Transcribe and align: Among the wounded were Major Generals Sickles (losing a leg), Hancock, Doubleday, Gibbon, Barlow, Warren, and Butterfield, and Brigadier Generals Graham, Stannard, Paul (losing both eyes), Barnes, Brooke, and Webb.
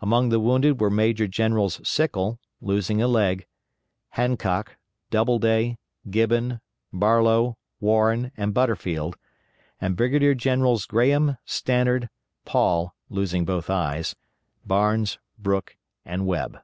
Among 0.00 0.30
the 0.30 0.40
wounded 0.40 0.80
were 0.80 0.90
Major 0.90 1.28
Generals 1.28 1.80
Sickles 1.88 2.36
(losing 2.60 3.00
a 3.00 3.06
leg), 3.06 3.46
Hancock, 4.08 4.74
Doubleday, 5.10 5.78
Gibbon, 6.10 6.60
Barlow, 6.92 7.56
Warren, 7.78 8.32
and 8.36 8.52
Butterfield, 8.52 9.16
and 9.80 9.94
Brigadier 9.94 10.34
Generals 10.34 10.84
Graham, 10.86 11.36
Stannard, 11.44 12.08
Paul 12.44 12.92
(losing 13.08 13.44
both 13.44 13.70
eyes), 13.70 14.16
Barnes, 14.66 15.20
Brooke, 15.38 15.76
and 16.04 16.26
Webb. 16.26 16.58